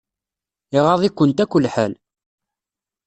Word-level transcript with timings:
Iɣaḍ-ikunt 0.77 1.43
akk 1.43 1.53
lḥal. 1.65 1.93